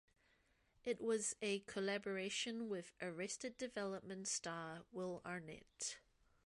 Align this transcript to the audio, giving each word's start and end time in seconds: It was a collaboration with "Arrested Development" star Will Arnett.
It 0.83 0.99
was 0.99 1.35
a 1.43 1.59
collaboration 1.67 2.69
with 2.69 2.91
"Arrested 3.03 3.59
Development" 3.59 4.27
star 4.27 4.81
Will 4.91 5.21
Arnett. 5.23 5.99